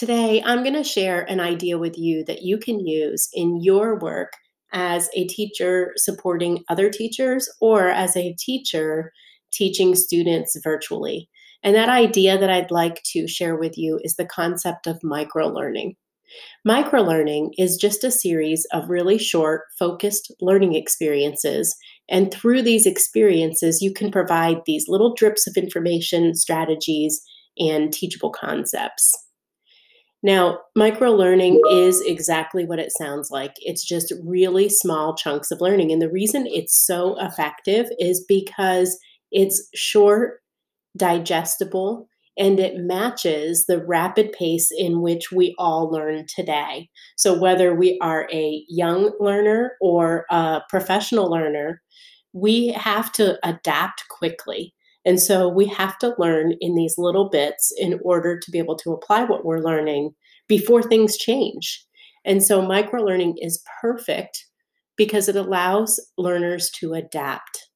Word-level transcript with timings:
Today, 0.00 0.42
I'm 0.46 0.62
going 0.62 0.76
to 0.76 0.82
share 0.82 1.30
an 1.30 1.40
idea 1.40 1.76
with 1.76 1.98
you 1.98 2.24
that 2.24 2.40
you 2.40 2.56
can 2.56 2.80
use 2.80 3.28
in 3.34 3.60
your 3.60 3.98
work 3.98 4.32
as 4.72 5.10
a 5.14 5.26
teacher 5.26 5.92
supporting 5.96 6.64
other 6.70 6.88
teachers 6.88 7.46
or 7.60 7.88
as 7.88 8.16
a 8.16 8.34
teacher 8.38 9.12
teaching 9.52 9.94
students 9.94 10.58
virtually. 10.64 11.28
And 11.62 11.76
that 11.76 11.90
idea 11.90 12.38
that 12.38 12.48
I'd 12.48 12.70
like 12.70 13.02
to 13.12 13.28
share 13.28 13.56
with 13.56 13.76
you 13.76 14.00
is 14.02 14.16
the 14.16 14.24
concept 14.24 14.86
of 14.86 14.98
microlearning. 15.04 15.96
Microlearning 16.66 17.50
is 17.58 17.76
just 17.76 18.02
a 18.02 18.10
series 18.10 18.66
of 18.72 18.88
really 18.88 19.18
short, 19.18 19.64
focused 19.78 20.32
learning 20.40 20.74
experiences. 20.76 21.76
And 22.08 22.32
through 22.32 22.62
these 22.62 22.86
experiences, 22.86 23.82
you 23.82 23.92
can 23.92 24.10
provide 24.10 24.62
these 24.64 24.88
little 24.88 25.12
drips 25.14 25.46
of 25.46 25.58
information, 25.58 26.34
strategies, 26.34 27.20
and 27.58 27.92
teachable 27.92 28.30
concepts. 28.30 29.12
Now, 30.22 30.58
micro 30.76 31.12
learning 31.12 31.62
is 31.70 32.02
exactly 32.02 32.66
what 32.66 32.78
it 32.78 32.92
sounds 32.92 33.30
like. 33.30 33.54
It's 33.60 33.84
just 33.84 34.12
really 34.22 34.68
small 34.68 35.14
chunks 35.14 35.50
of 35.50 35.60
learning. 35.62 35.92
And 35.92 36.02
the 36.02 36.10
reason 36.10 36.46
it's 36.46 36.78
so 36.78 37.16
effective 37.20 37.86
is 37.98 38.24
because 38.28 38.98
it's 39.32 39.66
short, 39.74 40.40
digestible, 40.96 42.06
and 42.36 42.60
it 42.60 42.76
matches 42.76 43.66
the 43.66 43.84
rapid 43.84 44.32
pace 44.32 44.70
in 44.76 45.00
which 45.00 45.32
we 45.32 45.54
all 45.58 45.90
learn 45.90 46.26
today. 46.34 46.88
So, 47.16 47.38
whether 47.38 47.74
we 47.74 47.98
are 48.02 48.28
a 48.32 48.64
young 48.68 49.12
learner 49.20 49.72
or 49.80 50.26
a 50.30 50.60
professional 50.68 51.30
learner, 51.30 51.80
we 52.32 52.68
have 52.68 53.10
to 53.12 53.38
adapt 53.46 54.08
quickly. 54.08 54.74
And 55.04 55.20
so 55.20 55.48
we 55.48 55.66
have 55.66 55.98
to 55.98 56.14
learn 56.18 56.54
in 56.60 56.74
these 56.74 56.98
little 56.98 57.28
bits 57.30 57.72
in 57.78 57.98
order 58.04 58.38
to 58.38 58.50
be 58.50 58.58
able 58.58 58.76
to 58.76 58.92
apply 58.92 59.24
what 59.24 59.44
we're 59.44 59.60
learning 59.60 60.14
before 60.48 60.82
things 60.82 61.16
change. 61.16 61.84
And 62.24 62.42
so 62.42 62.60
micro 62.60 63.02
learning 63.02 63.38
is 63.40 63.64
perfect 63.80 64.46
because 64.96 65.28
it 65.28 65.36
allows 65.36 65.98
learners 66.18 66.70
to 66.72 66.92
adapt. 66.92 67.70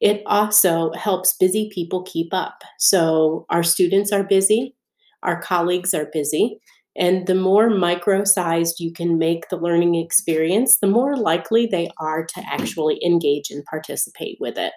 It 0.00 0.22
also 0.26 0.92
helps 0.92 1.36
busy 1.38 1.70
people 1.72 2.02
keep 2.02 2.34
up. 2.34 2.62
So 2.78 3.46
our 3.48 3.62
students 3.62 4.12
are 4.12 4.24
busy, 4.24 4.74
our 5.22 5.40
colleagues 5.40 5.94
are 5.94 6.10
busy, 6.12 6.58
and 6.96 7.26
the 7.26 7.34
more 7.34 7.70
micro 7.70 8.24
sized 8.24 8.80
you 8.80 8.92
can 8.92 9.18
make 9.18 9.48
the 9.48 9.56
learning 9.56 9.94
experience, 9.94 10.78
the 10.78 10.86
more 10.86 11.16
likely 11.16 11.66
they 11.66 11.90
are 11.98 12.24
to 12.24 12.40
actually 12.46 12.98
engage 13.04 13.50
and 13.50 13.64
participate 13.64 14.38
with 14.40 14.58
it. 14.58 14.72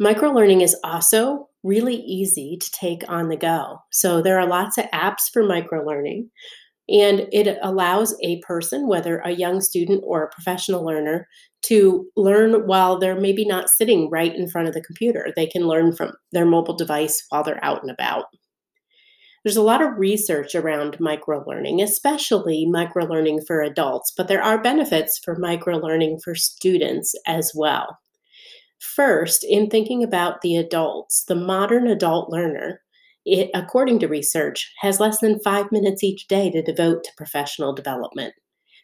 Microlearning 0.00 0.62
is 0.62 0.74
also 0.82 1.48
really 1.62 1.96
easy 1.96 2.56
to 2.56 2.70
take 2.72 3.02
on 3.08 3.28
the 3.28 3.36
go. 3.36 3.78
So 3.92 4.22
there 4.22 4.38
are 4.40 4.46
lots 4.46 4.78
of 4.78 4.86
apps 4.86 5.30
for 5.30 5.42
microlearning, 5.42 6.28
and 6.88 7.28
it 7.32 7.58
allows 7.62 8.16
a 8.22 8.40
person, 8.40 8.88
whether 8.88 9.18
a 9.18 9.32
young 9.32 9.60
student 9.60 10.02
or 10.06 10.24
a 10.24 10.30
professional 10.30 10.84
learner, 10.84 11.28
to 11.62 12.08
learn 12.16 12.66
while 12.66 12.98
they're 12.98 13.20
maybe 13.20 13.44
not 13.44 13.68
sitting 13.68 14.08
right 14.08 14.34
in 14.34 14.48
front 14.48 14.68
of 14.68 14.72
the 14.74 14.80
computer. 14.80 15.34
They 15.36 15.46
can 15.46 15.68
learn 15.68 15.94
from 15.94 16.12
their 16.32 16.46
mobile 16.46 16.76
device 16.76 17.22
while 17.28 17.44
they're 17.44 17.62
out 17.62 17.82
and 17.82 17.90
about. 17.90 18.24
There's 19.44 19.58
a 19.58 19.62
lot 19.62 19.82
of 19.82 19.98
research 19.98 20.54
around 20.54 20.98
microlearning, 20.98 21.82
especially 21.82 22.66
microlearning 22.66 23.46
for 23.46 23.60
adults, 23.60 24.12
but 24.16 24.28
there 24.28 24.42
are 24.42 24.62
benefits 24.62 25.18
for 25.22 25.36
microlearning 25.36 26.22
for 26.22 26.34
students 26.34 27.14
as 27.26 27.52
well. 27.54 27.98
First, 28.80 29.44
in 29.44 29.68
thinking 29.68 30.02
about 30.02 30.40
the 30.40 30.56
adults, 30.56 31.24
the 31.24 31.34
modern 31.34 31.86
adult 31.86 32.30
learner, 32.30 32.80
it, 33.26 33.50
according 33.54 33.98
to 34.00 34.08
research, 34.08 34.72
has 34.80 34.98
less 34.98 35.20
than 35.20 35.38
five 35.40 35.70
minutes 35.70 36.02
each 36.02 36.26
day 36.28 36.50
to 36.50 36.62
devote 36.62 37.04
to 37.04 37.10
professional 37.16 37.74
development. 37.74 38.32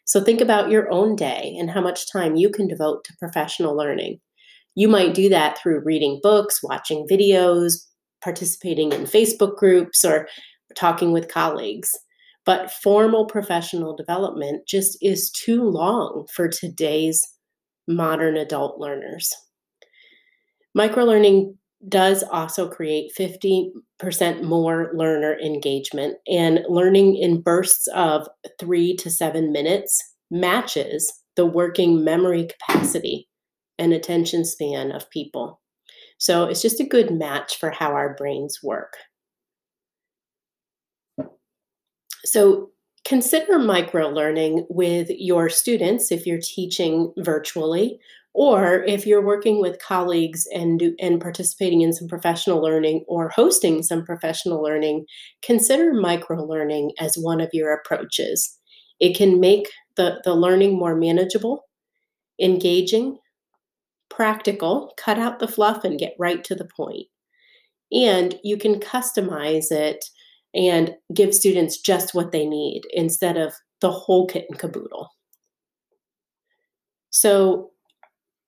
So 0.05 0.23
think 0.23 0.39
about 0.39 0.69
your 0.69 0.89
own 0.91 1.15
day 1.15 1.55
and 1.59 1.69
how 1.69 1.81
much 1.81 2.11
time 2.11 2.35
you 2.35 2.49
can 2.49 2.67
devote 2.67 3.03
to 3.05 3.17
professional 3.17 3.75
learning. 3.75 4.19
You 4.75 4.87
might 4.87 5.15
do 5.15 5.27
that 5.29 5.57
through 5.57 5.83
reading 5.83 6.19
books, 6.21 6.61
watching 6.61 7.07
videos, 7.09 7.83
participating 8.23 8.91
in 8.93 9.01
Facebook 9.01 9.57
groups, 9.57 10.05
or 10.05 10.29
talking 10.75 11.11
with 11.11 11.27
colleagues. 11.27 11.89
But 12.45 12.71
formal 12.71 13.25
professional 13.25 13.95
development 13.95 14.67
just 14.67 14.97
is 15.01 15.31
too 15.31 15.63
long 15.63 16.27
for 16.31 16.47
today's 16.47 17.21
modern 17.87 18.37
adult 18.37 18.79
learners. 18.79 19.33
Microlearning 20.77 21.55
does 21.89 22.23
also 22.23 22.69
create 22.69 23.11
50% 23.17 24.43
more 24.43 24.91
learner 24.93 25.39
engagement, 25.39 26.17
and 26.27 26.59
learning 26.69 27.15
in 27.15 27.41
bursts 27.41 27.87
of 27.95 28.27
three 28.59 28.95
to 28.97 29.09
seven 29.09 29.51
minutes 29.51 29.99
matches 30.29 31.11
the 31.35 31.45
working 31.45 32.03
memory 32.03 32.47
capacity 32.47 33.27
and 33.79 33.93
attention 33.93 34.45
span 34.45 34.91
of 34.91 35.09
people. 35.09 35.61
So 36.19 36.45
it's 36.45 36.61
just 36.61 36.79
a 36.79 36.85
good 36.85 37.11
match 37.11 37.57
for 37.57 37.71
how 37.71 37.91
our 37.93 38.15
brains 38.15 38.59
work. 38.63 38.93
So 42.25 42.71
consider 43.05 43.57
micro 43.57 44.09
learning 44.09 44.65
with 44.69 45.09
your 45.09 45.49
students 45.49 46.11
if 46.11 46.27
you're 46.27 46.41
teaching 46.41 47.13
virtually 47.17 47.99
or 48.39 48.83
if 48.83 49.07
you're 49.07 49.25
working 49.25 49.59
with 49.59 49.81
colleagues 49.81 50.45
and 50.53 50.81
and 50.99 51.19
participating 51.19 51.81
in 51.81 51.91
some 51.91 52.07
professional 52.07 52.61
learning 52.61 53.03
or 53.07 53.29
hosting 53.29 53.81
some 53.81 54.05
professional 54.05 54.61
learning 54.61 55.05
consider 55.41 55.93
micro 55.93 56.43
learning 56.43 56.91
as 56.99 57.15
one 57.15 57.41
of 57.41 57.49
your 57.51 57.73
approaches 57.73 58.59
it 58.99 59.15
can 59.15 59.39
make 59.39 59.67
the, 59.95 60.21
the 60.23 60.33
learning 60.33 60.77
more 60.77 60.95
manageable 60.95 61.63
engaging 62.39 63.17
practical 64.09 64.93
cut 64.97 65.17
out 65.17 65.39
the 65.39 65.47
fluff 65.47 65.83
and 65.83 65.99
get 65.99 66.13
right 66.19 66.43
to 66.43 66.55
the 66.55 66.69
point 66.75 67.07
and 67.91 68.35
you 68.43 68.57
can 68.57 68.79
customize 68.79 69.71
it 69.71 70.05
and 70.53 70.95
give 71.13 71.33
students 71.33 71.79
just 71.79 72.13
what 72.13 72.31
they 72.31 72.45
need 72.45 72.81
instead 72.91 73.37
of 73.37 73.53
the 73.81 73.91
whole 73.91 74.27
kit 74.27 74.45
and 74.49 74.59
caboodle. 74.59 75.09
So, 77.09 77.71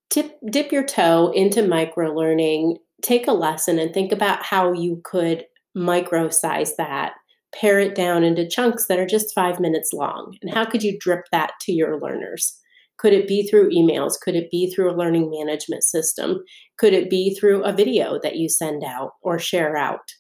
tip, 0.10 0.38
dip 0.50 0.72
your 0.72 0.86
toe 0.86 1.32
into 1.36 1.68
micro 1.68 2.14
learning, 2.14 2.78
take 3.02 3.28
a 3.28 3.34
lesson, 3.34 3.80
and 3.80 3.94
think 3.94 4.12
about 4.12 4.44
how 4.44 4.74
you 4.74 5.02
could 5.04 5.46
micro 5.76 6.30
size 6.30 6.76
that, 6.78 7.14
pare 7.54 7.80
it 7.80 7.96
down 7.96 8.24
into 8.24 8.48
chunks 8.48 8.88
that 8.88 9.00
are 9.00 9.06
just 9.06 9.34
five 9.34 9.60
minutes 9.60 9.94
long. 9.94 10.36
And 10.42 10.54
how 10.54 10.66
could 10.66 10.84
you 10.84 10.98
drip 11.00 11.26
that 11.32 11.52
to 11.62 11.72
your 11.72 12.00
learners? 12.00 12.58
Could 12.98 13.14
it 13.14 13.28
be 13.28 13.48
through 13.48 13.72
emails? 13.72 14.20
Could 14.20 14.36
it 14.36 14.52
be 14.52 14.74
through 14.74 14.92
a 14.92 14.98
learning 14.98 15.32
management 15.32 15.84
system? 15.84 16.44
Could 16.78 16.94
it 16.94 17.10
be 17.10 17.34
through 17.34 17.64
a 17.64 17.72
video 17.72 18.20
that 18.22 18.36
you 18.36 18.50
send 18.50 18.84
out 18.84 19.12
or 19.22 19.40
share 19.40 19.78
out? 19.78 20.12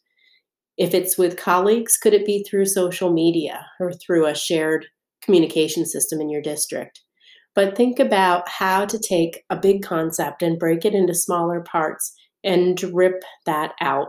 If 0.78 0.94
it's 0.94 1.18
with 1.18 1.36
colleagues, 1.36 1.98
could 1.98 2.14
it 2.14 2.26
be 2.26 2.42
through 2.44 2.68
social 2.68 3.12
media 3.12 3.66
or 3.82 3.92
through 3.92 4.28
a 4.28 4.34
shared 4.34 4.86
communication 5.22 5.86
system 5.86 6.22
in 6.22 6.30
your 6.30 6.42
district? 6.42 7.02
But 7.56 7.76
think 7.76 8.00
about 8.00 8.48
how 8.48 8.86
to 8.86 9.00
take 9.00 9.44
a 9.50 9.56
big 9.56 9.82
concept 9.82 10.42
and 10.42 10.60
break 10.60 10.86
it 10.86 10.94
into 10.94 11.14
smaller 11.14 11.62
parts 11.62 12.14
and 12.44 12.78
drip 12.78 13.24
that 13.46 13.74
out. 13.82 14.08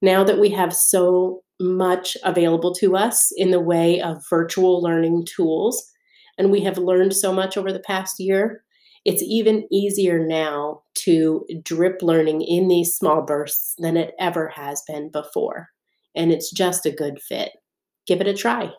Now 0.00 0.24
that 0.24 0.38
we 0.38 0.50
have 0.50 0.74
so 0.74 1.42
much 1.60 2.16
available 2.24 2.74
to 2.74 2.96
us 2.96 3.30
in 3.36 3.50
the 3.50 3.60
way 3.60 4.00
of 4.00 4.24
virtual 4.28 4.82
learning 4.82 5.26
tools, 5.34 5.84
and 6.38 6.50
we 6.50 6.60
have 6.62 6.78
learned 6.78 7.14
so 7.14 7.32
much 7.32 7.56
over 7.56 7.72
the 7.72 7.80
past 7.80 8.16
year, 8.18 8.62
it's 9.04 9.22
even 9.22 9.66
easier 9.72 10.24
now 10.24 10.82
to 10.94 11.46
drip 11.62 12.02
learning 12.02 12.42
in 12.42 12.68
these 12.68 12.94
small 12.94 13.22
bursts 13.22 13.74
than 13.78 13.96
it 13.96 14.14
ever 14.18 14.48
has 14.48 14.82
been 14.86 15.10
before 15.10 15.68
and 16.16 16.32
it's 16.32 16.50
just 16.50 16.86
a 16.86 16.90
good 16.90 17.20
fit. 17.20 17.50
Give 18.06 18.20
it 18.20 18.26
a 18.26 18.34
try. 18.34 18.70